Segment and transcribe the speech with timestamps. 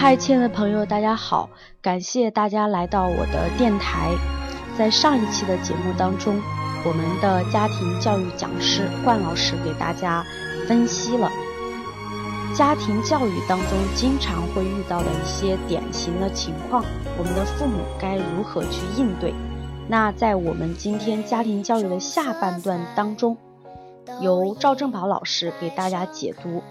[0.00, 1.50] 嗨，亲爱的朋友，大家好！
[1.82, 4.14] 感谢大家来到我的电台。
[4.78, 6.40] 在上一期的节目当中，
[6.86, 10.24] 我们的家庭教育讲师冠老师给大家
[10.68, 11.28] 分析了
[12.54, 16.84] 家庭教育当中经常会遇到的一些典型的情况，
[17.18, 19.34] 我们的父母该如何去应对。
[19.88, 23.36] 那在我们今天家庭教育的下半段当中，
[24.20, 26.62] 由赵正宝老师给大家解读。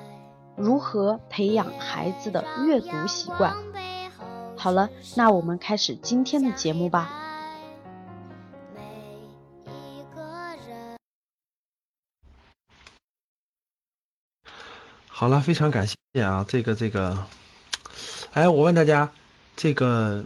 [0.58, 3.56] 如何培养孩子的阅读习惯？
[4.56, 7.12] 好了，那我们开始今天的节目吧。
[15.08, 16.44] 好了，非常感谢啊！
[16.48, 17.26] 这个这个，
[18.34, 19.12] 哎，我问大家，
[19.56, 20.26] 这个，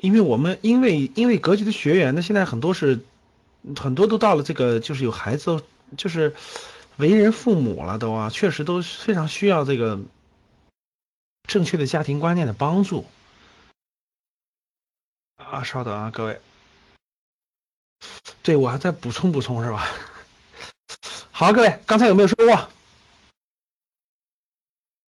[0.00, 2.98] 因为我们因为因为格局的学员呢，现在很多是
[3.78, 5.62] 很多都到了这个，就是有孩子，
[5.98, 6.34] 就是。
[6.98, 10.00] 为人父母了都啊，确实都非常需要这个
[11.44, 13.06] 正确的家庭观念的帮助
[15.36, 15.62] 啊！
[15.62, 16.40] 稍等啊，各位，
[18.42, 19.86] 对我还在补充补充是吧？
[21.30, 22.68] 好，各位，刚才有没有收获？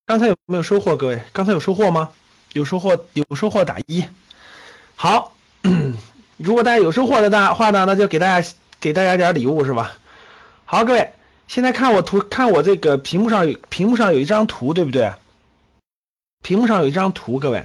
[0.06, 0.96] 刚才有没有收获？
[0.96, 2.12] 各位，刚才有收获吗？
[2.52, 4.04] 有收获，有收获打一。
[4.94, 5.34] 好，
[6.36, 9.98] 如果大家有收获的话呢，那就给大家给大家点礼物是吧？
[10.64, 11.12] 好，各位。
[11.50, 15.12] 现在看我图，看我这个屏幕上有屏幕上有一张图，对不对？
[16.44, 17.64] 屏幕上有一张图，各位。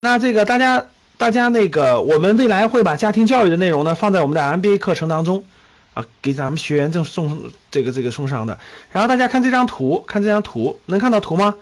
[0.00, 0.86] 那这个大家
[1.18, 5.44] 大家那个，我们未来会把家庭教育的内容呢放在我们的 MBA 课程当中
[5.92, 8.58] 啊，给咱们学员赠送这个这个送上的。
[8.92, 11.56] 然后大家看这张图，看这张图，能看到图吗？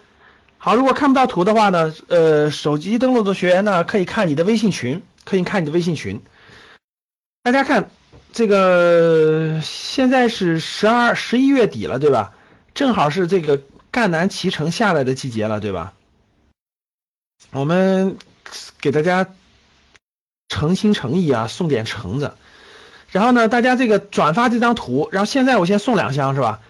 [0.56, 6.20] 好，如果看不到图的话呢，呃，手机登录的学员呢可以看你的微信群，可以看你的微信群。
[7.42, 7.90] 大家看。
[8.32, 12.32] 这个现在是十二十一月底了，对吧？
[12.74, 15.92] 正好是这个赣南脐橙下来的季节了，对吧？
[17.50, 18.16] 我们
[18.80, 19.26] 给大家
[20.48, 22.34] 诚心诚意啊，送点橙子。
[23.10, 26.60] 然后呢，大家这个转发这张图，然后现在我先送两箱是吧？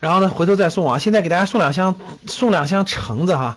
[0.00, 0.98] 然后呢，回头再送啊。
[0.98, 3.56] 现在给大家送两箱，送两箱橙子哈。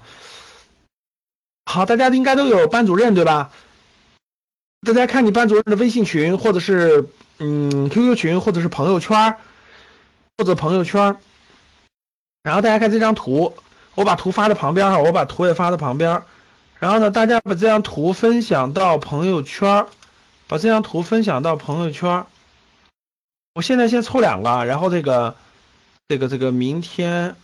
[1.66, 3.52] 好，大家应该都有班主任对吧？
[4.86, 7.04] 大家看你班主任的微信群，或者是。
[7.40, 9.38] 嗯，QQ 群或者是朋友圈，
[10.38, 11.16] 或者朋友圈，
[12.42, 13.56] 然后大家看这张图，
[13.94, 16.24] 我把图发在旁边哈，我把图也发在旁边，
[16.80, 19.86] 然后呢，大家把这张图分享到朋友圈，
[20.48, 22.26] 把这张图分享到朋友圈。
[23.54, 25.36] 我现在先抽两个，然后这个，
[26.08, 27.36] 这个这个明天，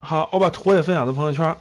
[0.00, 1.56] 好，我把图也分享到朋友圈。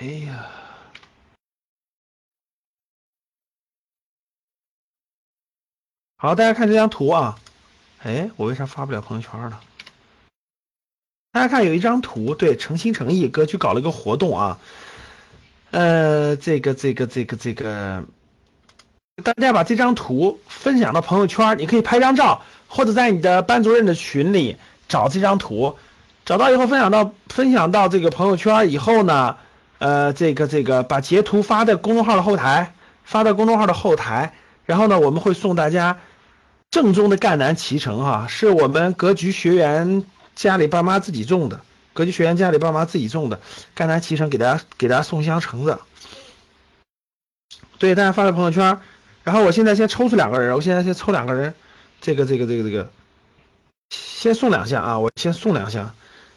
[0.00, 0.46] 哎呀，
[6.16, 7.38] 好，大家看这张图啊。
[8.02, 9.60] 哎，我为啥发不了朋友圈呢？
[11.32, 14.58] 大家看，有一张图，对，诚心诚意，哥去搞了个活动啊。
[15.70, 18.02] 呃，这个，这个，这个，这个，
[19.22, 24.56] 大家把这张图分享到朋友圈，你可以拍张照，或者在你的班主任的群里
[24.88, 25.76] 找这张图，
[26.24, 29.36] 找到以后分享到分享到这个朋友圈以后呢。
[29.80, 34.34] 呃，这个这个，把截图发在公众号的后台，发到公众号的后台，
[34.66, 35.98] 然后呢，我们会送大家
[36.70, 40.04] 正宗的赣南脐橙哈，是我们格局学员
[40.36, 41.58] 家里爸妈自己种的，
[41.94, 43.40] 格局学员家里爸妈自己种的
[43.74, 45.78] 赣南脐橙，给大家给大家送箱橙子。
[47.78, 48.78] 对，大家发到朋友圈，
[49.24, 51.54] 然后我现在先抽出两个人，我现在先抽两个人，
[52.02, 52.90] 这个这个这个这个，
[53.88, 55.90] 先送两箱啊，我先送两箱，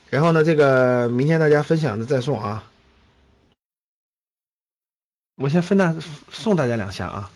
[0.10, 2.64] 然后呢，这个明天大家分享的再送啊。
[5.36, 5.94] 我先分大
[6.32, 7.32] 送大家两箱啊，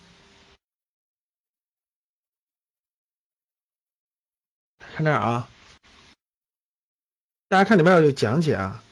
[4.80, 5.50] 看这儿啊，
[7.47, 8.84] 大家看里面有讲解啊。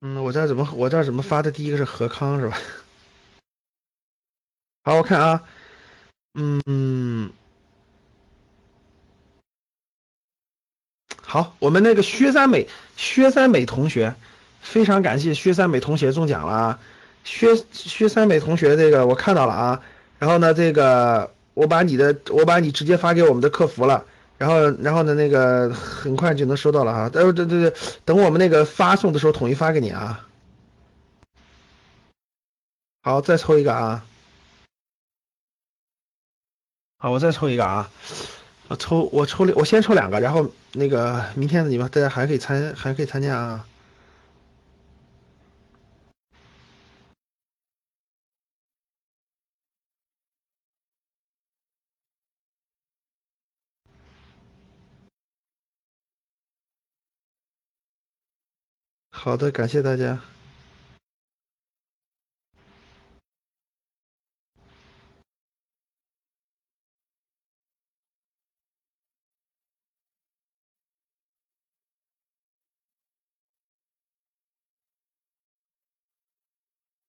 [0.00, 1.50] 嗯，我这怎么我这怎么发的？
[1.50, 2.58] 第一个是何康是吧？
[4.82, 5.46] 好，我看啊，
[6.34, 7.32] 嗯，
[11.22, 14.14] 好，我们那个薛三美薛三美同学，
[14.60, 16.80] 非常感谢薛三美同学中奖了啊。
[17.24, 19.80] 薛薛三美同学，这个我看到了啊，
[20.18, 24.04] 然后呢，这个我把你的，我把你直接发给我们的客服了，
[24.38, 27.72] 然后，然后呢，那个很快就能收到了哈，呃，对对对，
[28.04, 30.26] 等我们那个发送的时候统一发给你啊。
[33.02, 34.04] 好，再抽一个啊。
[36.98, 37.90] 好，我再抽一个啊，
[38.68, 43.66] 我抽我抽我先抽两个，然后那个明天你们大家还可以参还可以参加啊。
[59.22, 60.18] 好的，感谢大家。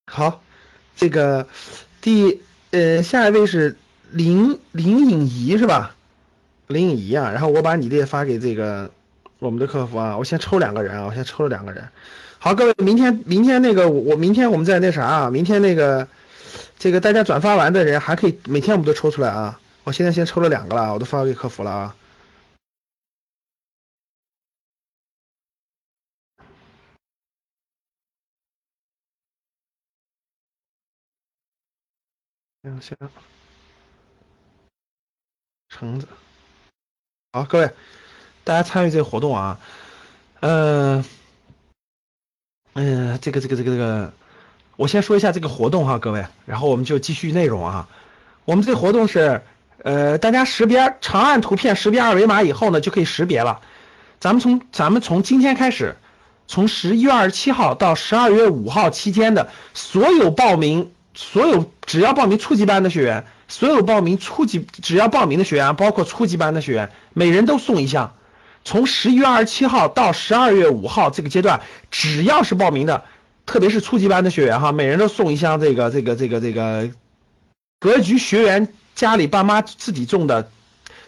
[0.06, 0.42] 好，
[0.94, 1.48] 这个
[2.02, 2.42] 第
[2.72, 3.74] 呃下一位是
[4.10, 5.96] 林林颖怡是吧？
[6.66, 8.92] 林颖怡啊，然后我把你的也发给这个
[9.42, 11.86] 我们的客服啊，我先抽两个人啊，我先抽了两个人。
[12.38, 16.06] 好，各位，明天明天那个我明天我们在那啥啊，明天那个
[16.78, 19.58] 这个大家转发完的人还可以每天我们都抽出来啊。
[19.82, 21.96] 我现在先抽了两个了，我都发给客服了啊。
[32.62, 32.96] 行行，
[35.68, 36.06] 橙子，
[37.32, 37.68] 好，各位，
[38.44, 39.58] 大家参与这个活动啊，
[40.40, 41.04] 呃，
[42.74, 44.12] 嗯，这个这个这个这个，
[44.76, 47.88] 我先说一下这个活动哈，各位，然后我们就继续内容啊。
[48.44, 49.42] 我们这个活动是，
[49.84, 53.60] 呃，大家识别长按图片识别二维码以后呢，就可以识别了。
[54.18, 55.96] 咱们从咱们从今天开始，
[56.48, 60.92] 从十一月二十七号到十二月五号期间的所有报名。
[61.14, 68.14] 所有只要报名初级班的学员，所有报名初级只要报名的学员，包括初级班的学员，每人都送一项。
[68.64, 71.60] 从十一月二十七号到十二月五号这个阶段，
[71.90, 73.04] 只要是报名的，
[73.46, 76.90] 特别是初级班的学员哈，每人都送一箱这个这个这个这个
[77.80, 80.50] 格局学员家里爸妈自己种的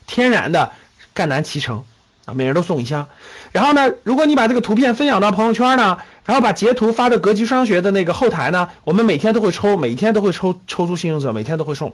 [0.07, 0.73] 天然的
[1.15, 1.85] 赣南脐橙
[2.25, 3.09] 啊，每人都送一箱。
[3.53, 5.99] 然后呢，如果你把这个图片分享到朋友圈呢？
[6.27, 11.93] 然后把截图发到格局商学的那个后台呢，我们每天都会抽，每天都会抽抽出幸运者，每天都会送，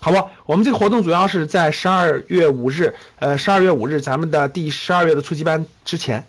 [0.00, 0.30] 好不？
[0.46, 6.24] 我们这个活动主要是在十二月五日，呃，十二月五日咱们的第十二月的初级班之前，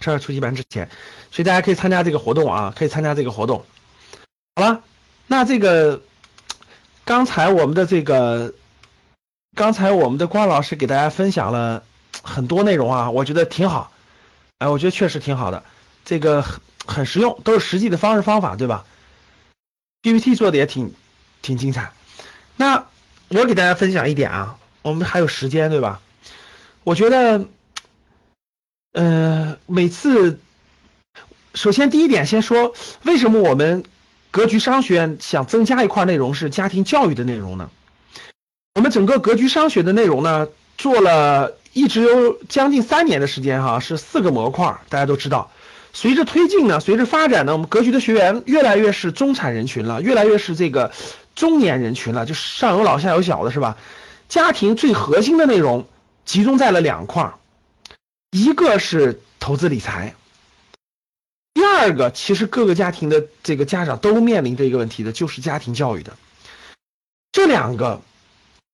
[0.00, 0.88] 十二初级班之前，
[1.30, 3.64] 所以大家可以参加这个活动啊，可以参加这个活动。
[4.56, 4.82] 好了，
[5.26, 6.02] 那这个
[7.04, 8.52] 刚才我们的这个，
[9.54, 11.82] 刚才我们的关老师给大家分享了
[12.22, 13.90] 很多内容啊，我觉得挺好。
[14.58, 15.64] 哎，我觉得确实挺好的，
[16.04, 18.84] 这个很很实用，都是实际的方式方法，对吧
[20.02, 20.94] ？PPT 做的也挺
[21.46, 21.92] 挺精彩。
[22.56, 22.84] 那
[23.28, 26.00] 我给大家分享一点啊，我们还有时间，对吧？
[26.82, 27.46] 我觉得，
[28.92, 30.40] 呃，每次，
[31.54, 33.84] 首先第一点先说，为什么我们
[34.30, 37.70] 格局商学院想增加一块内容是家庭教育的内容呢？
[38.74, 41.56] 我们整个格局商学的内容呢，做了。
[41.76, 45.50] 一直有将近三年的时间，哈，是四个模块，大家都知道。
[45.92, 50.90] 随着推进呢，随着发展呢，我们格局的学员越来越是中产人群了，越来越是这个
[51.36, 53.76] 中年人群了，就上有老下有小的，是吧？
[54.28, 55.86] 家庭最核心的内容
[56.24, 57.32] 集中在了两块，
[58.32, 60.16] 一个是投资理财，
[61.54, 66.16] 第二个其实各个家庭的这个家长都面临着一个问题的，就是家庭教育的，
[67.30, 68.00] 这两个。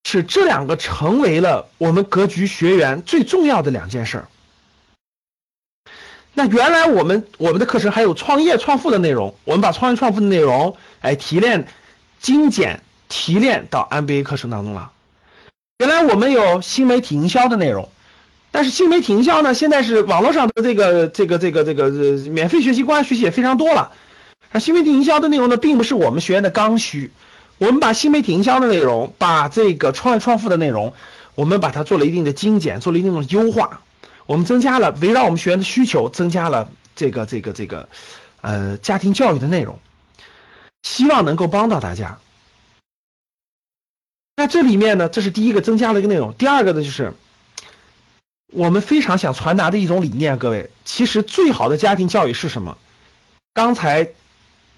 [0.05, 4.29] 是这两个成为了我们格局学员最重要的两件事儿。
[6.35, 11.69] 那原来我们我们的课程还有创业创富的内容，我们把创业创富的内容哎提炼、
[12.23, 14.93] 精简、提炼到 MBA 课程当中了。
[15.79, 17.91] 原来我们有新媒体营销的内容，
[18.53, 21.91] 但是新媒体营销呢，现在是网络上的这个这个这个这个
[22.31, 23.91] 免费学习、公开学习也非常多了。
[24.53, 27.11] 而新媒体营销的内容呢，并不是我们学员的刚需。
[27.59, 30.95] 我们把新媒体营销的内容，把这个创业创富的内容，
[31.35, 33.81] 我们把它做了一定的精简，做了一定的优化。
[34.27, 37.89] 我们增加了围绕我们学员的需求，增加了这个这个这个，
[38.43, 39.79] 呃，家庭教育的内容，
[40.83, 42.19] 希望能够帮到大家。
[44.37, 46.35] 那这里面呢，这是第一个增加了一个内容。
[46.35, 47.15] 第二个呢，就是
[48.47, 50.39] 我们非常想传达的一种理念。
[50.39, 52.77] 各位，其实最好的家庭教育是什么？
[53.55, 54.11] 刚才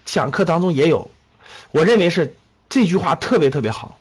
[0.04, 1.10] 讲课当中也有，
[1.70, 2.36] 我认为是。
[2.66, 4.00] 这句话特别特别好，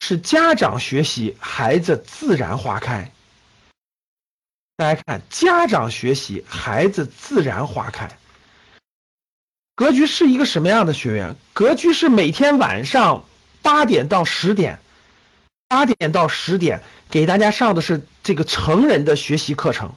[0.00, 3.10] 是家长学习，孩子自然花开。
[4.76, 8.16] 大家看，家长学习，孩子自然花开。
[9.76, 11.36] 格局是一个什么样的学员？
[11.52, 13.24] 格局是每天晚上
[13.60, 14.80] 八点到十点，
[15.68, 19.92] 八点到十点给大家上的是这个成人的学习课程。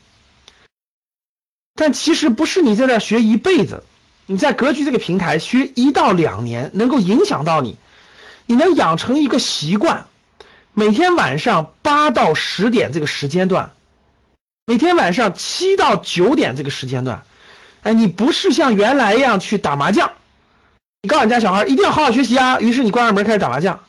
[1.76, 3.84] 但其实不是你在那学一辈子。
[4.26, 7.78] 你在格局这个平台学一到两年，能够影响到你，
[8.46, 10.06] 你能养成一个习惯，
[10.74, 13.72] 每天晚上八到十点这个时间段，
[14.68, 17.24] 每天晚上七到九点这个时间段，
[17.84, 20.12] 哎，你不是像原来一样去打麻将，
[21.02, 23.80] 你告诉你家小孩一定要好好学习啊，于是你关上门开始打麻将，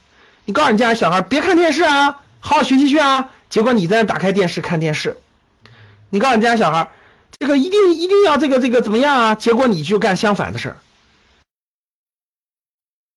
[0.45, 5.17] 你告诉你家小孩别看电视啊，好好学习去啊，结果你在那打开电视看电视，
[6.09, 6.91] 你告诉你家小孩。
[7.39, 9.35] 这个一定一定要这个这个怎么样啊？
[9.35, 10.77] 结果你就干相反的事儿。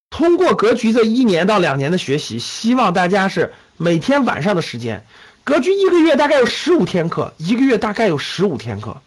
[0.09, 5.05] 通过格局这一年到两年的学习，希望大家是每天晚上的时间，
[5.43, 9.01] 格局一个月大概有十五天课，一个月大概有十五天课，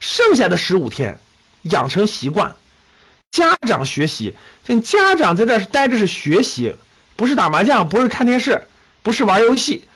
[0.00, 1.18] 剩下的十五天
[1.62, 2.54] 养成习惯，
[3.30, 4.34] 家长学习，
[4.64, 6.76] 这家长在这待着是学习，
[7.16, 8.66] 不是打麻将，不是看电视，
[9.02, 9.88] 不是玩游戏，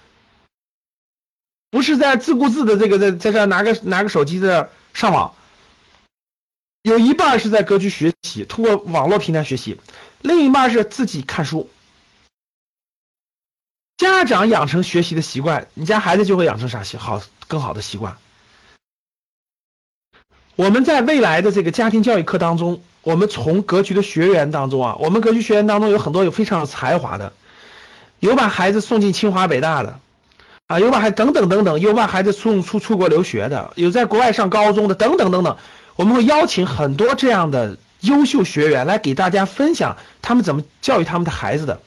[1.71, 5.35] 不是在自顾自的这个在在这拿个拿个手机在上网。
[6.83, 9.76] 有一半是在格局学习，通过网络平台学习；
[10.23, 11.69] 另一半是自己看书。
[13.99, 18.16] 家长养成学习的习惯，你家孩子就会养成啥习好更好的习惯。
[20.60, 27.32] 我们在未来的这个家庭教育课当中，我们从格局的学员当中啊，我们格局学员当中有很多有非常有才华的，
[28.18, 29.98] 有把孩子送进清华北大的，
[30.66, 35.56] 啊，有把孩等等等等，有把孩子送出出国留学的，有在国外上高中的，等等等等。
[35.96, 41.80] 我们会邀请很多这样的优秀学员来给大家分享他们怎么教育他们的孩子的。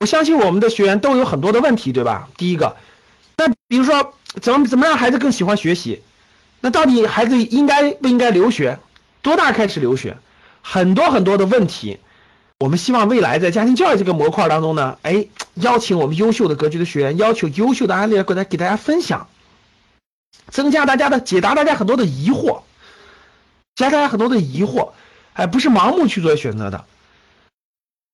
[0.00, 2.30] 我相信我们的学员都有很多的问题，对吧？
[2.38, 2.76] 第一个，
[3.36, 6.00] 那比如说怎么怎么让孩子更喜欢学习？
[6.62, 8.78] 那到底孩子应该不应该留学？
[9.20, 10.16] 多大开始留学？
[10.62, 11.98] 很多很多的问题，
[12.58, 19.28] 我们希望未来在家庭教育这个模块当中呢，哎，邀请我们优秀的格局的学员，要求优秀的案例过来给大家分享，
[20.48, 22.62] 增加大家的解答大家很多的疑惑。
[23.74, 24.90] 加大家很多的疑惑，
[25.32, 26.84] 哎，不是盲目去做选择的，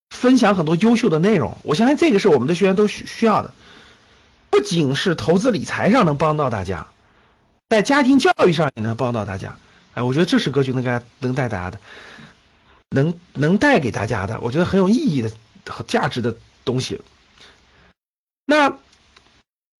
[0.09, 3.53] 分享很多优秀的内容，我相信这个是我们的学员都需需要的，
[4.51, 6.87] 不仅是投资理财上能帮到大家，
[7.69, 9.57] 在家庭教育上也能帮到大家，
[9.95, 11.81] 哎，我觉得这是格局能给能带大家的，
[12.91, 15.31] 能能带给大家的，我觉得很有意义的
[15.67, 17.01] 和价值的东西。
[18.47, 18.79] 那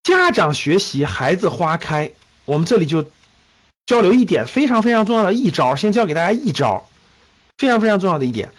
[0.03, 2.11] 家长学习，孩子花开，
[2.45, 3.09] 我们这里就。
[3.87, 6.87] 交流一点非常非常重要的一招，先教给大家一招，
[7.57, 8.53] 非常非常重要的一点。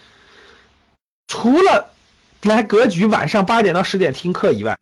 [1.28, 1.94] 除了
[2.42, 4.76] 来格局晚上八点到十点听课以外，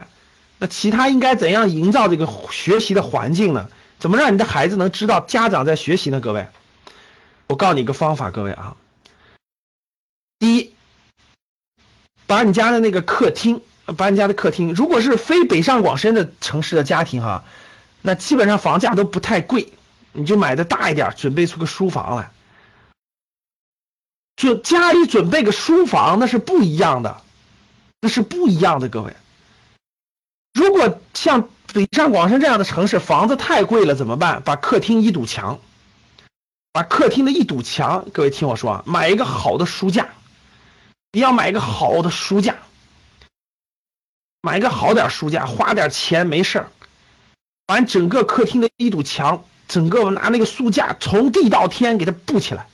[0.58, 3.70] 那其他应该怎样营造这个学习的环境呢？
[4.00, 6.20] 怎么让你的孩子能知道家长在学习呢？
[6.20, 6.48] 各位，
[7.48, 8.78] 我告诉你一个方法，各位啊，
[10.40, 10.74] 第一，
[12.26, 13.62] 把你家的那个客厅，
[13.98, 17.44] 把你家的客厅，如果是非北上广深的城市的家庭哈，
[18.02, 19.74] 那基本上房价都不太贵。
[20.14, 22.32] 你就买的大一点，准备出个书房来。
[24.36, 27.22] 就家里准备个书房，那是不一样的，
[28.02, 28.90] 那是不一样的。
[28.90, 29.16] 各位，
[30.54, 34.42] 如果像北上广深这样的城市，房子太贵了，怎么办？
[34.44, 35.60] 把客厅一堵墙，
[36.72, 40.10] 把客厅的一堵墙，各位听我说啊，买一个好的书架，
[41.12, 42.56] 你要买一个好的书架，
[44.42, 46.68] 买一个好点书架，花点钱没事儿，
[47.68, 49.44] 把整个客厅的一堵墙。
[49.68, 52.66] 整个拿那个书架从地到天给它布起来。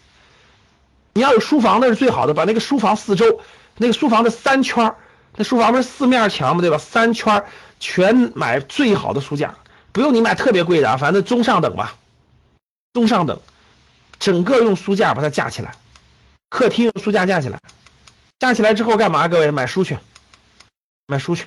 [1.13, 3.41] 你要有书房那是最好的，把那个书房四周
[3.75, 4.95] 那个书房的三圈
[5.36, 6.78] 那书房不是四面墙嘛，对吧？
[6.78, 7.44] 三圈
[7.80, 9.56] 全买最好的书架，
[9.92, 11.96] 不用你买特别贵的啊，反正中上等吧，
[12.94, 13.40] 中上等。
[14.20, 15.75] 整个用书架把它架起来，
[16.50, 17.60] 客厅用书架架起来，
[18.40, 19.28] 架起来之后干嘛？
[19.28, 19.98] 各位买书去，
[21.08, 21.46] 买书去。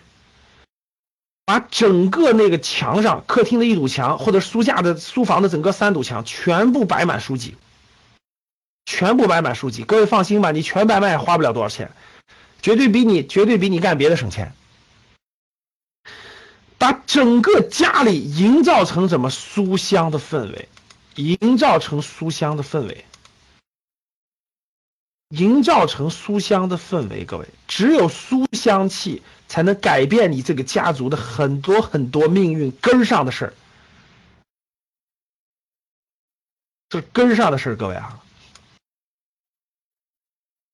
[1.47, 7.57] 把整个那个墙上，客厅的一堵墙，或者书架的书房的整个三堵墙，全部摆满书籍，
[8.85, 9.85] 全部摆满书籍。
[9.85, 11.93] 各位放心吧，你全摆满也花不了多少钱，
[12.67, 14.53] 绝对比你绝对比你干别的省钱。
[16.77, 20.69] 把整个家里营造成怎么书香的氛围，
[21.15, 23.05] 营造成书香的氛围。
[25.29, 33.55] 营造成书香的氛围，各位，只有书香气才能改变你这个家族的很多很多命运根上的事儿。
[36.89, 38.21] 这根上的事儿，各位啊，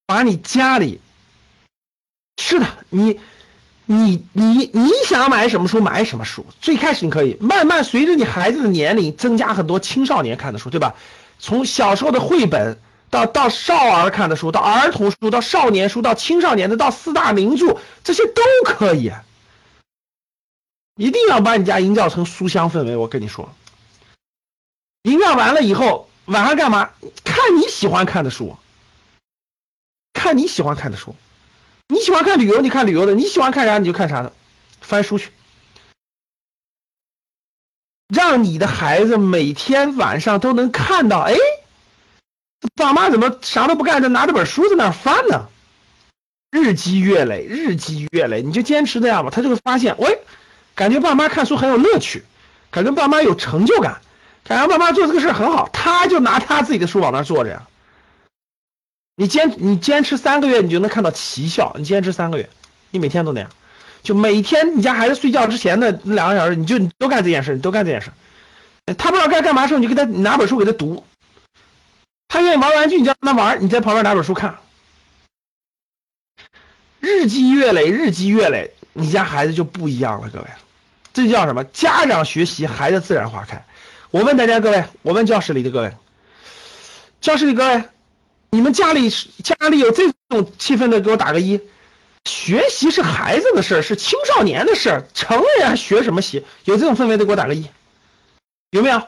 [0.06, 0.98] 把你家里
[2.44, 3.20] 是的，你
[3.86, 6.44] 你你你想买什么书买什么书。
[6.60, 10.94] 最开始你可以慢慢随着你孩子的年龄增加很多青少年看的书，对吧？
[11.38, 12.78] 从小时候的绘本。
[13.12, 19.12] 到到少儿看的书，到儿童书，到少年书，到青少年的，到四大名著，这些都可以。
[20.96, 22.96] 一定要把你家营造成书香氛围。
[22.96, 23.54] 我跟你说，
[25.02, 26.88] 营造完了以后，晚上干嘛？
[27.22, 28.56] 看你喜欢看的书，
[30.14, 31.14] 看你喜欢看的书。
[31.92, 34.32] 你喜欢看旅游，你看旅游的；你喜欢看啥，你就看啥的。
[34.80, 35.30] 翻书去，
[38.08, 41.20] 让你的孩子每天晚上都能看到。
[41.20, 41.36] 哎。
[42.76, 45.48] 爸妈怎么啥都不干，就拿着本书在那翻呢？
[46.50, 50.18] 日积月累，日积月累，你就坚持这样吧，他就会发现，喂，
[50.74, 52.24] 感觉爸妈看书很有乐趣，
[52.70, 54.00] 感觉爸妈有成就感，
[54.44, 57.66] 感觉爸妈做这个事很好，他就拿他自己的书往那坐着呀。
[59.22, 61.72] 你坚你坚持三个月，你就能看到奇效。
[61.78, 62.50] 你坚持三个月，
[62.90, 63.48] 你每天都那样，
[64.02, 68.10] 就每天你家孩子睡觉之前的那两个小时，你就你都干这件事，你都干这件事。
[68.98, 71.04] 他不知道该干嘛时候，你就给他拿本书给他读。
[72.26, 74.56] 他愿意玩玩具，你叫他玩，你在旁边拿本书看。
[76.98, 80.46] 日积月累，日积月累，你家孩子就不一样了，各位。
[81.12, 81.62] 这叫什么？
[81.66, 83.64] 家长学习，孩子自然花开。
[84.10, 85.92] 我问大家，各位，我问教室里的各位，
[87.20, 87.84] 教室里各位。
[88.54, 89.08] 你们家里
[89.42, 91.58] 家里有这种气氛的，给我打个一。
[92.26, 96.44] 学习是孩子的事儿，是青少年的事儿，成人还学什么习？
[96.64, 97.66] 有这种氛围的，给我打个一。
[98.70, 99.02] 有没有？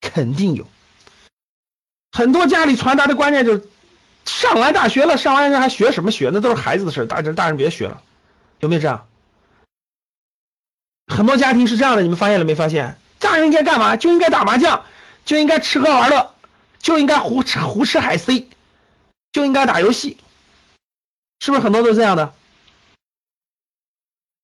[0.00, 0.64] 肯定有。
[2.12, 3.68] 很多家里传达的观念就是，
[4.24, 6.30] 上完大学了，上完还学什么学？
[6.32, 8.00] 那都是孩子的事儿，大人大人别学了。
[8.60, 9.08] 有没有这样？
[11.12, 12.96] 很多家庭是这样的，你们发现了没发现？
[13.18, 13.96] 大人应该干嘛？
[13.96, 14.84] 就应该打麻将，
[15.24, 16.34] 就应该吃喝玩乐。
[16.78, 18.48] 就应该胡吃胡吃海塞，
[19.32, 20.16] 就应该打游戏，
[21.40, 22.34] 是不是很多都是这样的？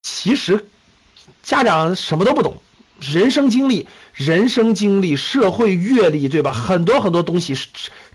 [0.02, 0.68] 其实
[1.42, 2.60] 家长什么都不懂，
[3.00, 6.52] 人生经历、人生经历、社会阅历，对吧？
[6.52, 7.68] 很多很多东西是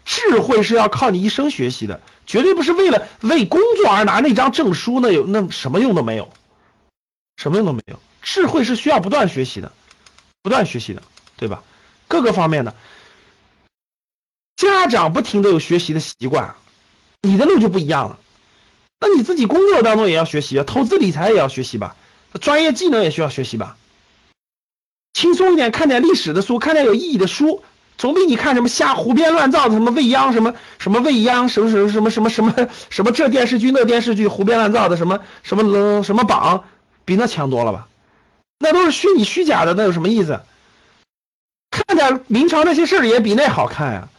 [0.05, 6.31] 智慧是要靠你一生学习的，绝对不是为了为工作而拿那张证书，那有那什么用都没有，
[7.37, 7.99] 什么用都没有。
[8.21, 9.71] 智慧是需要不断学习的，
[10.41, 11.01] 不断学习的，
[11.37, 11.63] 对吧？
[12.07, 12.75] 各个方面的。
[14.59, 16.53] 家长不停的有学习的习惯，
[17.21, 18.19] 你的路就不一样了。
[18.99, 21.95] 那你自己工作当中也要学习啊，投资理财也要学习吧，
[22.41, 23.77] 专业技能也需要学习吧。
[25.13, 27.63] 轻松一点，看点历史的书，看点有意义的书，
[27.97, 36.65] 总比你看什么瞎胡编乱造的什么未央什么什么未央什么什么什么什么什么什么这电视剧那电视剧胡编乱造的什么什么什么榜，
[37.05, 37.87] 比那强多了吧？
[38.59, 40.41] 那都是虚拟虚假的，那有什么意思？
[41.71, 44.09] 看点明朝那些事儿也比那好看呀。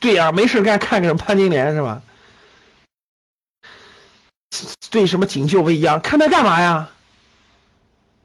[0.00, 2.02] 对呀，没事干看个什么潘金莲是吧？
[4.90, 6.90] 对什么锦绣未央，看它干嘛呀？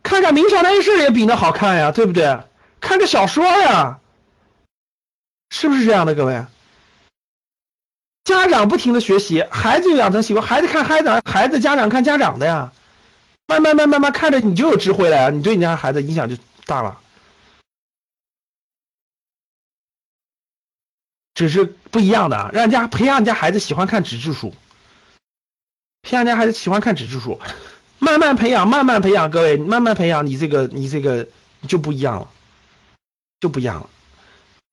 [0.04, 2.40] 看看明朝那些事也比那好看呀，对不对？
[2.80, 4.00] 看个小说呀，
[5.50, 6.46] 是不是这样的，各位？
[8.24, 12.72] 家长不停的学习，孩子养成习惯，孩子看孩子，孩子家长看家长的呀，
[13.48, 17.00] 慢慢慢慢慢看着你就有智慧了呀，你对你家孩子影响就大了。
[21.40, 24.54] 只是不一样的，让家培养你家孩子喜欢看纸质书，
[26.02, 27.40] 培养家孩子喜欢看纸质书，
[27.98, 31.26] 慢慢培养，慢慢培养，各位慢慢培养，你这个你这个
[31.66, 32.28] 就不一样了，
[33.40, 33.90] 就不一样了。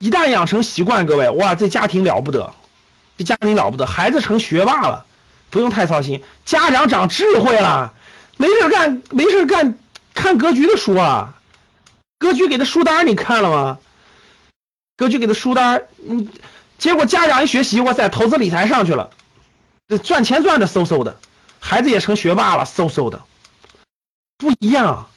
[0.00, 2.52] 一旦养成习惯，各位哇，这家庭了不得，
[3.16, 5.06] 这家庭了不得，孩子成学霸了，
[5.50, 7.94] 不用太操心，家长长智慧了，
[8.38, 9.78] 没事干没事干
[10.14, 11.32] 看格局的书啊，
[12.18, 13.78] 格局给的书单你看了吗？
[14.96, 16.28] 格局给的书单，你。
[16.78, 19.10] 结果家长一学习，哇塞，投资理财上去了，
[19.88, 21.18] 这赚钱赚的嗖嗖的，
[21.58, 23.24] 孩子也成学霸了，嗖嗖的，
[24.36, 25.08] 不一样。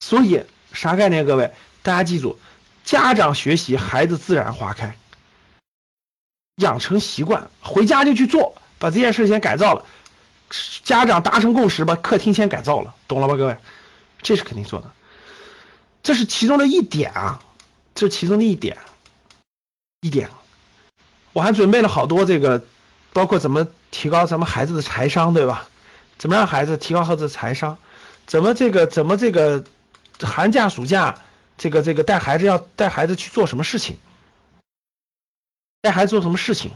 [0.00, 1.24] 所以啥概念？
[1.24, 1.52] 各位，
[1.82, 2.38] 大家记住，
[2.84, 4.96] 家长学习，孩子自然花开。
[6.56, 9.84] 养成习惯，回家就去做，把这件事先改造了。
[10.84, 13.56] 家长达成共识，把客厅先改造了，懂了吧，各位？
[14.22, 14.92] 这是肯定做的，
[16.02, 17.40] 这是其中的一点啊，
[17.94, 18.78] 这是其中的一点。
[20.06, 20.30] 一点，
[21.32, 22.62] 我还准备了好多这个，
[23.12, 25.66] 包括怎么提高咱们孩子的财商，对吧？
[26.16, 27.76] 怎么让孩子提高孩子的财商？
[28.26, 29.64] 怎么这个怎么这个
[30.20, 31.14] 寒假暑假
[31.58, 33.96] 这个这个带孩子要带孩子去做什么事情？
[35.82, 36.70] 带孩子做什么事情？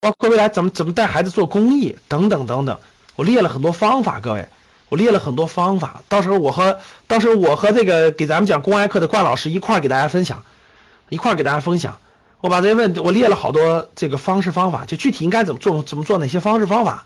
[0.00, 2.78] 包括未来怎么怎么带孩子做公益等等等等，
[3.16, 4.48] 我列了很多方法，各位，
[4.88, 10.44] 我列了很多方法，到时候我和到时候我和这个给咱们讲公开课的冠老师一块儿给大家分享，
[11.08, 11.98] 一块儿给大家分享。
[12.40, 17.04] 我把这些问，我列了好多这个方式方法，就具体应该怎么做，怎么做哪些方式方法，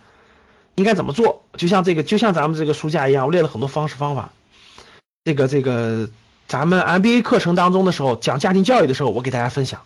[0.75, 1.43] 应该怎么做？
[1.57, 4.31] 就像这个，就像咱们这个书架一样，我列了很多方式方法。
[5.25, 6.11] 这个这个，
[6.49, 9.81] 咱们 MBA 课程当中的时候讲家庭教育的时候，我给大家分享。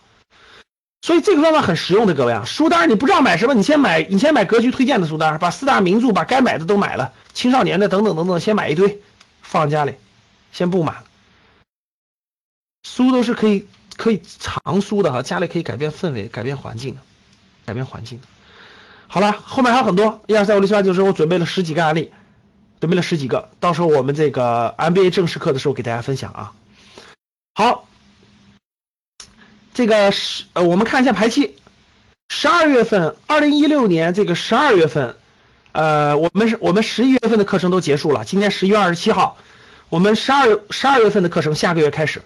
[1.01, 8.99] 所以这个方法很实用的，各位啊，书单你不知道买什么，你先买，你先买格局推荐的书单，把四大名著，把该买的都买了，青少年的等等等等，先买一堆，
[9.41, 9.93] 放家里，
[10.51, 10.93] 先不买。
[12.83, 13.65] 书都是可以。
[13.97, 16.97] 可以藏书的哈，家里可以改变氛围、改变环境，
[17.65, 18.21] 改变环境。
[19.07, 22.11] 好了，后面还有很多，一二三五六七八九十，我准备了十几个案例，
[22.79, 26.53] 准备了十几个，到时候我们这个 MBA 正式课的时候给大家分享啊。
[27.55, 27.87] 好，
[29.73, 31.55] 这个是呃，我们看一下排期，
[32.29, 35.15] 十二月份，二零一六年这个十二月份
[35.71, 39.37] 呃，我们是我们十一月份的课程都结束了，今天十一月二十七号，
[39.89, 42.21] 我们十二十二月份的课程下个月开始。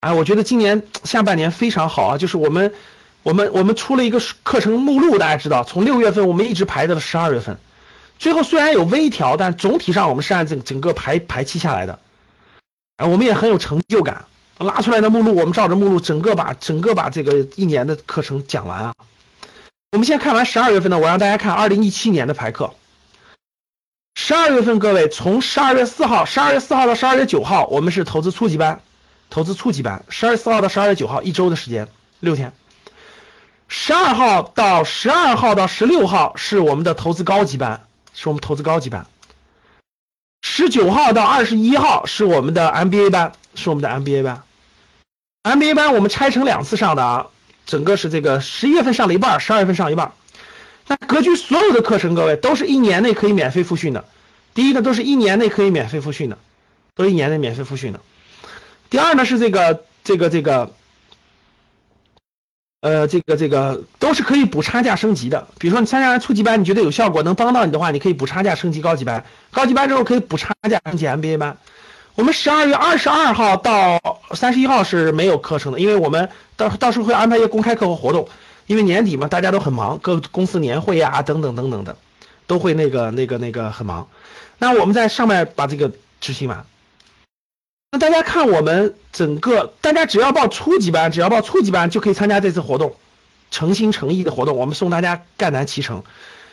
[0.00, 2.72] 哎，我觉得今年下半年非常好啊，就是我们
[3.22, 7.58] 我们我们出了一个课程目录，大家知道，从六月份我们一直排到了十二月份，
[8.18, 11.98] 最后虽然有微调，但总体上我们是按整整个排排期下来的。
[12.98, 14.24] 哎，我们也很有成就感，
[14.58, 18.94] 拉出来的目录，我们照着目录整个把整个把这个一年的课程讲完啊。
[19.92, 22.74] 我们先看完十二月份的，我让大家看二零一七年的排课。
[24.14, 28.80] 十二月份，各位从十二月四号，十二月四号到十二月九号，我们是投资初级班，
[29.30, 30.04] 投资初级班。
[30.08, 31.88] 十二月四号到十二月九号，一周的时间，
[32.20, 32.52] 六天。
[33.68, 39.06] 十二号到十二号到十六号是我们的投资高级班，是我们投资高级班。
[40.42, 44.42] 十九号到二十一号是我们的 MBA 班，是我们的 MBA 班。
[45.42, 47.26] MBA 班我们拆成两次上的啊。
[47.66, 50.12] 整个是这个十一月份上了一半，十二月份上一半。
[50.86, 54.04] 那格局所有的课程，各位都是一年内可以免费复训的。
[54.54, 56.38] 第一个，都是一年内可以免费复训的，
[56.94, 58.00] 都一年内免费复训的。
[58.88, 60.70] 第二呢是这个这个这个，
[62.80, 65.48] 呃，这个这个都是可以补差价升级的。
[65.58, 69.24] 比如说你参加完初级班，你觉得有效果，能帮到你的话，你可以补差价升级高级班。
[69.50, 71.56] 高级班之后可以补差价升级 MBA 班。
[72.14, 74.00] 我们十二月二十二号到
[74.32, 78.28] 三十一号是没有课程的，因为我们到到时候会安排一些公开课和活动，
[78.66, 81.96] 因为年底嘛，大家都很忙，各公司年会呀等等等等的，
[82.46, 84.08] 都会那个那个那个很忙。
[84.58, 86.64] 那我们在上面把这个执行完。
[87.92, 92.96] 那大家看我们整个，大家只要报初级班，只要报初级班就可以参加这次活动，
[93.50, 96.02] 诚心诚意的活动，我们送大家赣南脐橙。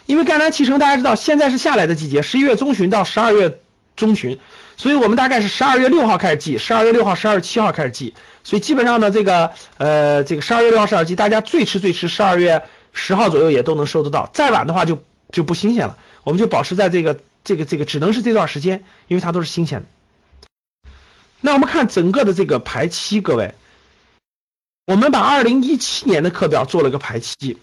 [0.05, 3.59] 因为赣南脐橙大家知道现在是下来的季节，十一月中旬到十二月。
[3.95, 4.39] 中旬，
[4.75, 14.97] 所以我们大概是十二月六号开始寄，十二月六号、十二月七号开始寄，所以基本上呢，这个呃，这个十二月六号、十二寄，大家最迟最迟十二月十号左右也都能收得到，再晚的话就
[15.31, 15.95] 就不新鲜了。
[16.23, 19.85] 我们就保持在这个这个这个，只能是这段时间，因为它都是新鲜的。
[21.45, 23.53] 那我们看整个的这个排期，各位，
[24.85, 27.57] 我们把二零一七年的课表做了个排期，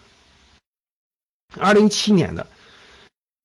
[1.57, 2.45] 二零一七年的。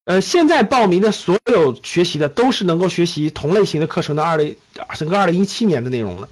[0.04, 4.54] 呃，现在报名的所有学习的都是能够学习同类型的课程的二零
[4.94, 6.28] 整个二零一七年的内容了。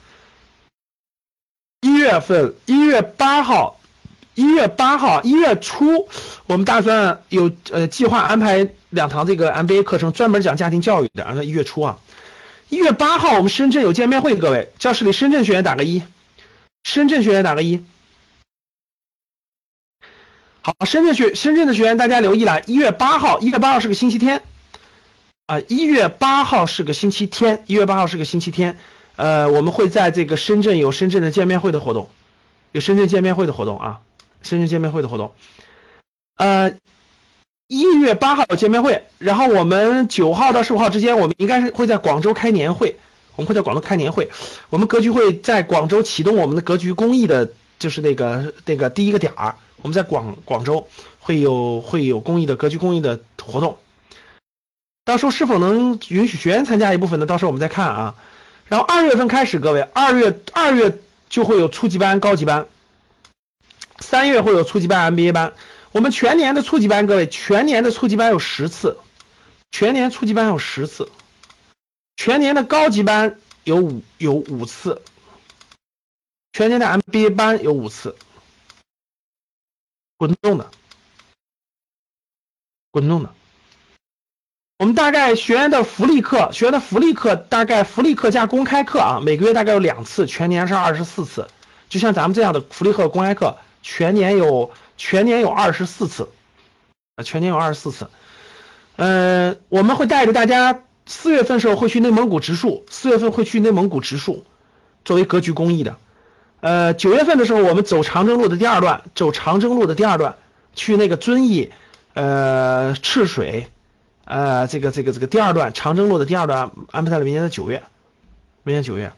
[1.81, 3.81] 一月份，一月八号，
[4.35, 6.09] 一月八号，一月初，
[6.47, 11.25] 我们打算有呃计划安排两堂这个 MBA 课程，专门讲家庭教育的。
[11.25, 11.99] 啊，一月初啊，
[12.75, 16.03] 一月八号我们深圳有见面会，各位教室里深圳学员打个一，
[16.83, 17.85] 深圳学员打个一。
[20.61, 24.43] 好，深圳学深圳的学员，大家留意了，一月八号，一月八号是个星期天，
[25.47, 28.77] 啊，一月八号是个星期天，一月八号是个星期天，
[29.15, 32.11] 呃，我们会在这个深圳有深圳的见面会的活动，
[32.73, 34.01] 有深圳见面会的活动啊，
[34.43, 35.33] 深圳见面会的活动，
[36.35, 36.73] 呃，
[37.75, 42.95] 一月八号有见面会，然后我们九号到十五号之间，我们应该是会在广州开年会，
[43.35, 44.31] 我们会在广州开年会，
[44.71, 49.57] 我们格局会在广州启动我们的格局公益的，就是那个那个第一个点儿。
[49.83, 50.87] 我们在广广州
[51.19, 53.77] 会有会有公益的格局公益的活动，
[55.05, 57.27] 到时候是否能允许学员参加一部分呢？
[57.27, 58.15] 到时候我们再看啊。
[58.69, 60.97] 然后二月份开始，各位，二月二月
[61.29, 62.67] 就会有初级班、高级班，
[63.99, 65.53] 三月会有初级班、MBA 班。
[65.95, 68.99] 我们全年的初级班，各位，全年的初级班有十次，
[69.71, 71.09] 全年初级班有十次，
[72.17, 75.01] 全年的高级班有五有五次，
[76.53, 78.17] 全年的 MBA 班有五次。
[80.17, 80.69] 滚动的，
[82.91, 83.33] 滚动的。
[84.81, 91.47] 我们大概学员的福利课，学员的福利课大概福利课加公开课啊，每个月大概有两次，全年是二十四次。
[91.89, 96.29] 就像咱们这样的福利课、公开课，全年有全年有二十四次，
[97.17, 98.09] 啊，全年有二十四次。
[98.97, 104.45] 呃，我们会带着大家，四月份时候会去内蒙古植树，四月份会去内蒙古植树，
[105.05, 105.97] 作为格局公益的。
[106.61, 110.37] 呃，九月份的时候，我们走长征路的第二段，走长征路的第二段，
[110.75, 111.73] 去那个遵义，
[112.15, 113.69] 呃，赤水，
[114.25, 117.83] 呃，这个这个这个第二段长征路的第二段安排在了明年的九月，
[118.63, 119.13] 明年九月，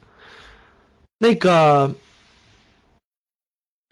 [1.19, 1.95] 那个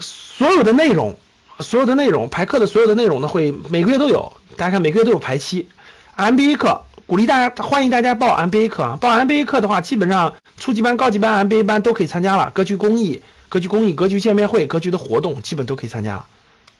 [0.00, 1.16] 所有的内容，
[1.60, 5.68] 所有的内容排课的所有的内容呢，会每个月都有，大家看每个月都有排期
[6.16, 13.22] ，MBA 课鼓励大家，欢迎大家报 MBA 课啊，报 MBA 课的话，基本上初级班、高级班、MBA 班都可以参加了，格局公益。
[13.50, 16.26] 格局公益、格局见面会、格局的活动，基本都可以参加了，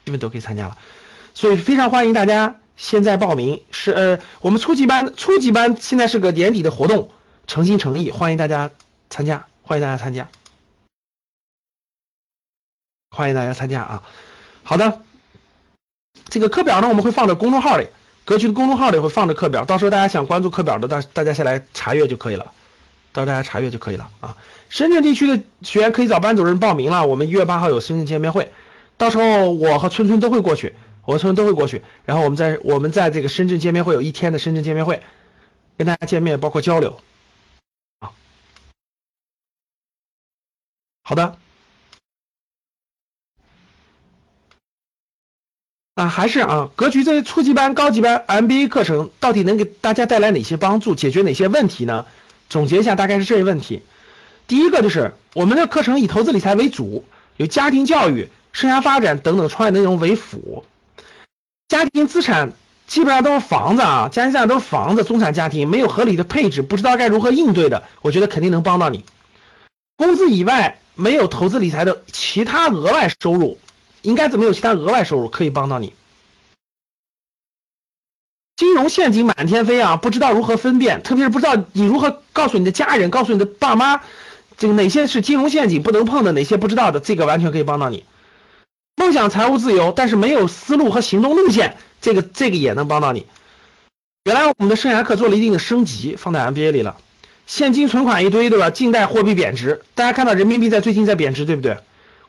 [0.05, 0.77] 基本都可以参加了，
[1.33, 3.63] 所以非常欢迎大家现在报名。
[3.71, 7.09] 是呃，我们初级班，初级班现在是个年底的活动，
[7.47, 8.69] 诚心诚意欢迎大家
[9.09, 10.27] 参加，欢迎大家参加，
[13.11, 14.03] 欢迎大家参加啊！
[14.67, 15.03] 好的，
[16.31, 17.87] 这个课表呢，我们会放在公众号里，
[18.25, 22.51] 格局的公众号里会放着课表，到时候大家想关注课表的，大大家先来查阅就可以了，
[23.13, 24.37] 到时候大家查阅就可以了啊。
[24.71, 28.51] 深圳地区的学员可以找班主任报名了，我们一月八号有深圳见面会，
[28.97, 30.75] 到时候我和春春都会过去，
[31.05, 35.03] 我和春春都会过去，然后我们在我们在这个深圳见面会有一天的深圳见面会，
[35.77, 36.99] 跟大家见面，包括交流，
[41.03, 41.37] 好的。
[45.95, 52.05] 啊，还是啊，格局这些初级班、高级班 MBA 课程到底能给大家带来哪些帮助，解决哪些问题呢？
[52.51, 53.81] 总结一下，大概是这些问题。
[54.49, 57.05] 第一个就是我们的课程以投资理财为主，
[57.37, 60.65] 有家庭教育、生涯发展等等创业内容为辅。
[61.69, 62.53] 家庭资产
[62.89, 69.05] 基本上都是房子啊，家庭资产都是房子，中产家庭没有合理的配置，不知道该如何应对的，我觉得肯定能帮到你。
[69.97, 73.59] 工资以外没有投资理财的其他额外收入。
[74.05, 75.93] 应该怎么有其他额外收入可以帮到你？
[78.57, 84.01] 金融陷阱满天飞啊，不知道如何分辨，特别是不知道你如何告诉你的家人，告诉你的爸妈，
[84.57, 88.05] 这个哪些是金融陷阱不能碰的，哪些不知道的，这个完全可以帮到你。
[88.95, 93.27] 梦想财务自由，但是没有思路和行动路线，这个这个也能帮到你。
[94.25, 96.97] 原来我们的生涯课做了一定的升级，放在 MBA 里了。
[97.47, 98.71] 现金存款一堆，对吧？
[98.71, 101.79] 近代货币贬值，大家看到人民币在最近在贬值，对不对？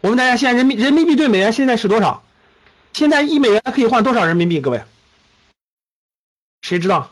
[0.06, 2.22] 我问大家，现在人民人民币对美元现在是多少？
[2.94, 4.62] 现在一美元可以换多少人民币？
[4.62, 4.84] 各位，
[6.62, 7.12] 谁知道？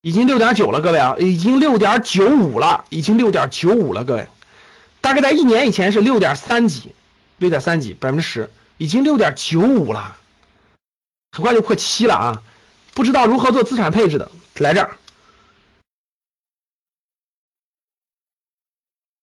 [0.00, 4.28] 已经六点九了，各位啊，已经六点九五了，已经六点九五了，各位。
[5.00, 6.94] 大概在一年以前是六点三几，
[7.38, 10.16] 六点三几，百分之十，已经六点九五了，
[11.32, 12.42] 很快就破七了啊！
[12.94, 14.96] 不知道如何做资产配置的，来这儿。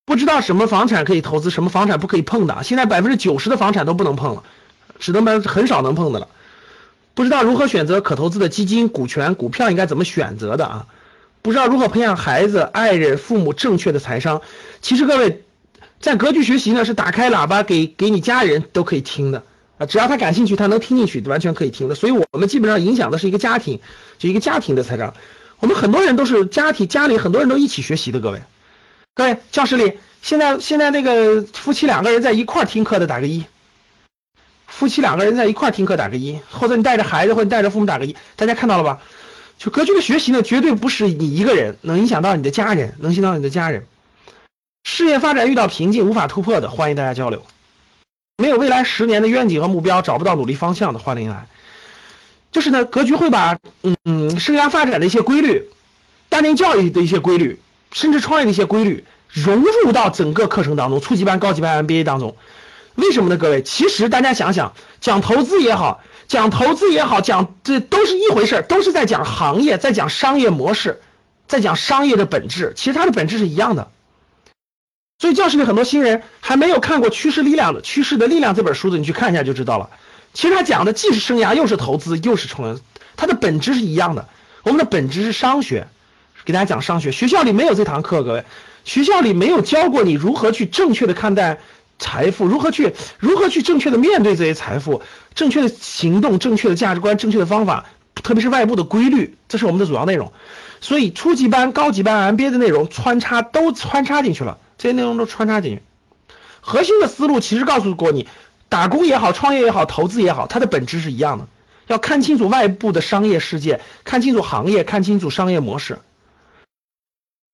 [0.10, 2.64] 不知道什么房产可以投资，什么房产不可以碰的。
[2.64, 4.42] 现在百分之九十的房产都不能碰了，
[4.98, 6.28] 只能百很少能碰的了。
[7.14, 10.88] 不知道如何选择可投资的基金、股权、股票应该怎么选择的啊？
[11.44, 14.42] 不知道如何培养孩子、爱人、父母正确的财商。
[14.82, 15.44] 其实各位
[16.00, 19.44] 在格局学习呢，是打开喇叭给给你家人都可以听的
[19.78, 21.94] 啊，只要他感兴趣，他能听进去，完全可以听的。
[21.94, 23.80] 所以我们基本上影响的是一个家庭，
[24.18, 25.14] 就一个家庭的财商。
[25.60, 28.42] 我们很多人都是家庭家里很多人都一起学习的，各位。
[29.20, 33.44] 各位，教室里现在现在那个夫妻两个人在一块听课的打个一。
[34.66, 38.16] 夫妻两个人在一块听课打个一，或者你带着孩子或者带着父母打个一。
[38.38, 39.02] 大家看到了吧？
[39.58, 43.86] 就格局的学习呢，绝对不是你一个人能影响到你的家人，能影响到你的家人。
[44.86, 47.44] 事业发展遇到瓶颈无法突破的，欢迎大家交流。
[48.38, 51.46] 没有未来十年的愿景和目标，找不到努力方向的，欢迎来。
[52.54, 53.58] 就是呢，格局会把
[54.06, 55.68] 嗯生涯发展的一些规律，
[56.32, 57.60] 家庭教育的一些规律。
[57.92, 62.36] 甚至创业的一些规律融入到整个课程当中，初级班、高级班、MBA 当中，
[62.96, 63.38] 为什么呢？
[63.38, 71.00] 各位，其实大家想想，讲投资也好，讲投资也好，讲这都是一回事都是在讲行业，在讲商业模式，
[71.48, 73.90] 在讲商业的本质，其实它的本质是一样的。
[75.20, 79.90] 所以教室里很多新人还没有看过《趋势力量》的《趋势的力量》这本书的，你去看一下就知道了。
[80.34, 82.82] 其实他讲的既是生涯，又是投资，又是创业，
[83.18, 84.28] 它的本质是一样的。
[84.64, 85.88] 我们的本质是商学。
[86.46, 88.44] 给大家讲商学，学校里没有这堂课，各位，
[88.84, 91.60] 学校里没有教过你如何去正确的看待
[92.00, 95.02] 财富，如何去如何去正确的面对这些财富，
[95.36, 100.32] 正确的行动，正确的价值观，正确的方法，特别是外部的规律，这是我们的主要内容。
[100.82, 105.82] 所以初级班、高级班、MBA 的内容穿插都穿插进去了，这些内容都穿插进去。
[106.62, 108.28] 核心的思路其实告诉过你，
[108.70, 111.48] 打工也好，创业也好，投资也好，它的本质是一样的，
[111.88, 116.00] 要看清楚外部的商业世界，看清楚行业，看清楚商业模式。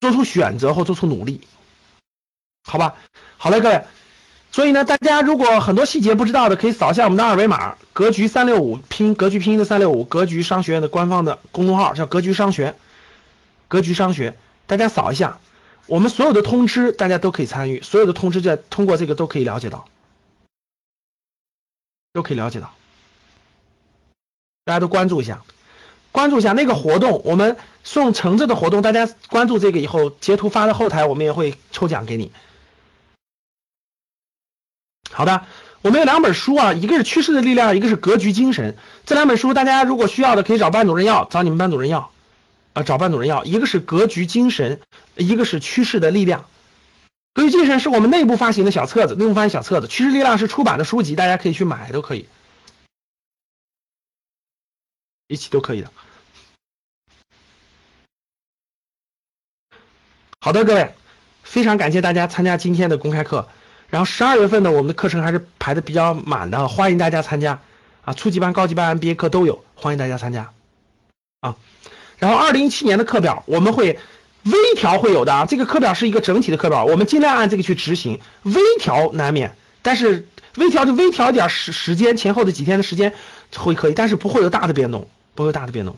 [0.05, 1.41] 做出选择或做出努力，
[2.63, 2.95] 好吧？
[3.37, 3.83] 好嘞，各位。
[4.51, 12.75] 所以呢，大家如果很多细节不知道的，可以扫一下我们的二维码，格局三六五拼格局拼音的三六五，格局商学院的官方的公众号叫格局商学，
[13.67, 14.37] 格局商学，
[14.67, 15.39] 大家扫一下，
[15.87, 19.87] 我们所有的通知大家都可以参与，所有的通知在通过这个都可以了解到，
[22.13, 22.71] 都可以了解到，
[24.65, 25.41] 大家都关注一下。
[26.11, 32.31] 关注一下那个活动，我们送橙子的活动，大家关注这个以后，截图发到后台，我们也会抽奖给你。
[35.11, 35.45] 好的，
[35.83, 38.75] 我们有两本书啊，一个是趋势的力量，一个是格局精神。
[39.05, 42.11] 这两本书大家如果需要的，可以找班主任要，找你们班主任要，
[42.73, 43.45] 啊，找班主任要。
[43.45, 44.81] 一个是格局精神，
[45.15, 46.49] 一个是趋势的力量。
[47.33, 49.87] 格局精神是我们内部发行的小册子，内部发行小册子。
[49.87, 52.27] 趋势力量是出版的书籍，大家可以去买，都可以，
[55.27, 55.91] 一起都可以的。
[60.45, 60.93] 好的，各位，
[61.41, 63.47] 非常感谢大家参加今天的公开课。
[63.89, 67.59] 然后十二月份呢，我们的课程还是排的比较满的，欢迎大家参加
[68.03, 70.51] 啊，初级班、高级班、MBA 课都有，欢迎大家参加。
[71.39, 71.55] 啊。
[72.19, 73.97] 然后二零一七年的课表我们会
[74.43, 80.27] 微调会有的啊，这个课表是一个整体的课表，我们尽量按这个去执行，微调难免，但是
[80.57, 83.11] 微调就微调点时时间前后的几天的时间
[83.55, 85.97] 会可以，但是不会有大的变动，不会有大的变动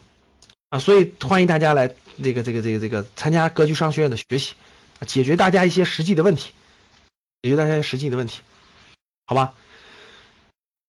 [0.70, 1.92] 啊，所以欢迎大家来
[2.24, 4.54] 这个这个这个这个参加格局商学院的学习，
[5.06, 6.52] 解决大家一些实际的问题，
[7.42, 8.42] 解决大家实际的问题，
[9.26, 9.54] 好吧？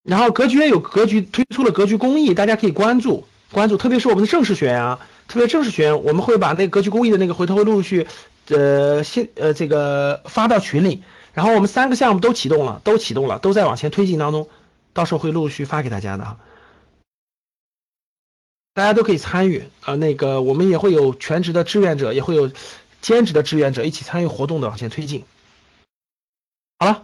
[0.03, 5.01] 然后格局也有格局推出了格局公益，大家可以关注关注，特别是我们的正式学员啊。
[5.29, 8.07] 特别正式学员，我们会把那格局公益的那个回头会陆续，
[8.49, 11.03] 呃，先呃这个发到群里，
[11.35, 14.49] 然后我们三个项目都启动了，都启动了，都在往前推进当中，
[14.95, 16.39] 到时候会陆续发给大家的哈，
[18.79, 22.49] 大家都可以参与啊，那个我们也会有全职的志愿者，也会有
[23.01, 25.25] 兼职的志愿者一起参与活动的往前推进。
[26.79, 27.03] 好了，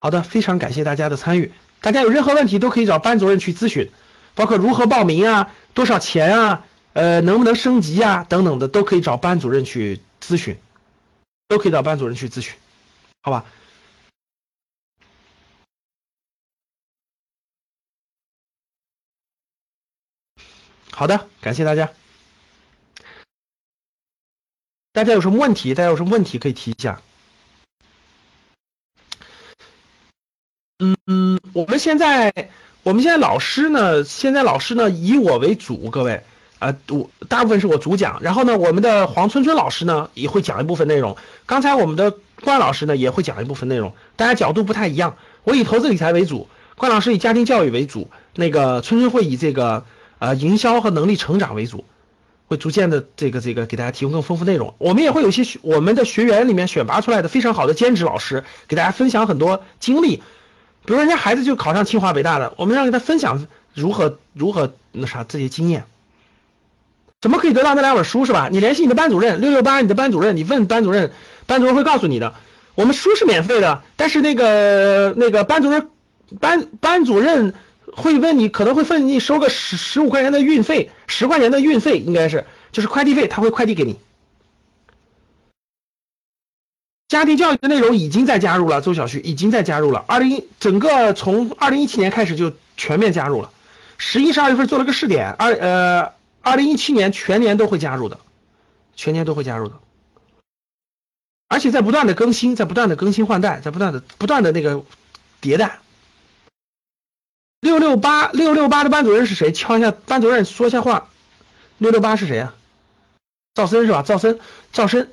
[0.00, 3.88] 好的，非常感谢大家的参与，大家有任何问题都可以找班主任去咨询，
[4.34, 6.64] 包括如何报名啊，多少钱啊。
[6.94, 8.26] 呃，能不能升级啊？
[8.28, 10.56] 等等的都可以找班主任去咨询，
[11.46, 12.52] 都可以找班主任去咨询，
[13.22, 13.44] 好吧？
[20.96, 21.90] 好的，感谢大家。
[24.92, 25.74] 大家有什么问题？
[25.74, 27.02] 大家有什么问题可以提一下？
[30.78, 32.32] 嗯，我们现在，
[32.84, 34.04] 我们现在老师呢？
[34.04, 36.22] 现在老师呢，以我为主，各位。
[36.60, 41.16] 呃，我大部分是我主讲，然后呢，我们的黄春春老师呢也会讲一部分内容。
[41.44, 45.16] 刚才我们的关老师呢也会讲一部分内容，大家角度不太一样。
[45.42, 49.84] 我以投资理财为主，关老师以家庭教育为主，那个春春会以这个
[50.24, 51.84] 呃营销和能力成长为主，
[52.48, 54.74] 会逐渐的这个这个给大家提供更丰富内容。
[54.78, 60.22] 我们也会有一些我们的学员里面选拔出来的非常好的兼职老师，给大家分享很多经历。
[60.86, 65.84] 比如人家孩子就考上清华北大的，我们让给他分享如何如何那啥这些经验。
[67.20, 68.48] 怎么可以得到那两本书是吧？
[68.52, 71.10] 你联系你的班主任六六八，你的班主任，你问班主任，
[71.46, 72.34] 班主任会告诉你的。
[72.74, 75.88] 我们书是免费的，但是那个那个班主任
[76.38, 77.54] 班班主任
[77.96, 83.98] 会问你，可能会问你收个十十五块钱的运费，十块钱的运费应该是就是快递费，他会快递给你。
[87.08, 90.04] 家庭教育的内容已经在加入了，周小旭已经在加入了。
[90.08, 93.50] 二零整个从二零一七年开始就全面加入了，
[93.98, 96.12] 十一十二月份做了个试点，二呃。
[96.46, 98.20] 二零一七年全年都会加入的，
[98.94, 99.76] 全年都会加入的，
[101.48, 104.84] 而且在不断的更新，在不断的更新换代，在不断的不断的那个
[105.40, 105.78] 迭代。
[107.64, 109.50] 六六八六六八的班主任是谁？
[109.50, 111.08] 敲一下，班主任说一下话。
[111.78, 112.54] 六六八是谁啊？
[113.54, 114.02] 赵森是吧？
[114.02, 114.38] 赵森，
[114.70, 115.10] 赵森，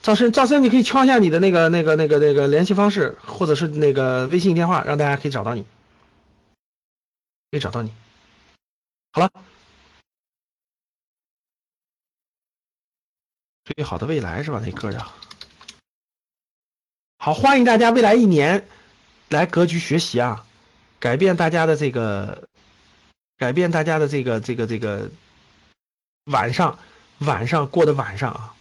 [0.00, 5.66] 赵森，赵森，你可以敲一下你的那个那个那个那个联系方式，或者是那个微信电话，让大家可以找到你，
[7.50, 7.92] 可以找到你。
[9.12, 9.30] 好了。
[13.64, 14.62] 最好的未来是吧？
[14.64, 15.12] 那歌叫
[17.18, 18.66] 好，欢迎大家未来一年
[19.28, 20.44] 来格局学习啊，
[21.02, 22.46] 改变大家的这个，
[23.36, 25.10] 改变大家的这个这个这个
[26.26, 26.78] 晚上
[27.18, 28.54] 晚上过的晚上啊。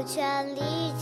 [0.00, 0.92] 有权利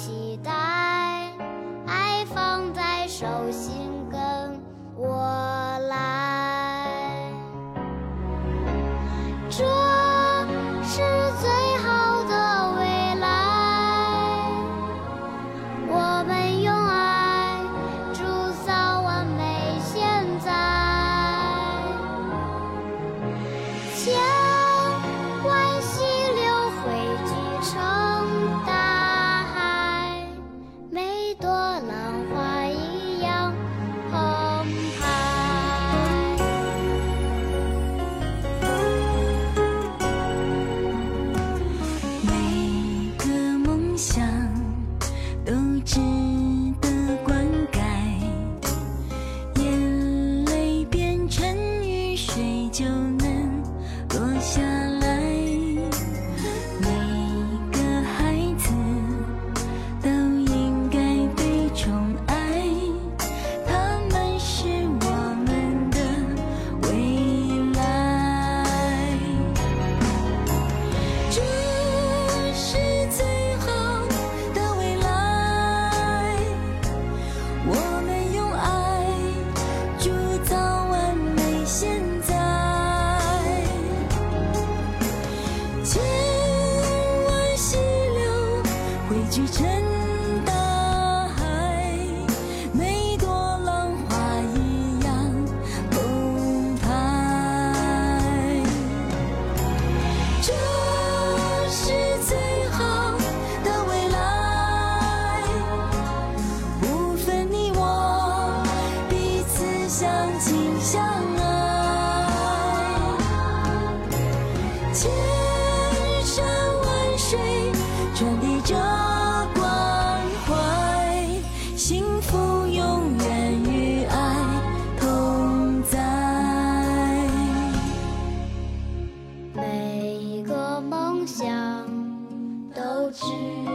[133.21, 133.68] 是